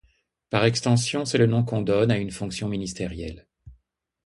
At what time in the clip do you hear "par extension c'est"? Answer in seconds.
0.49-1.37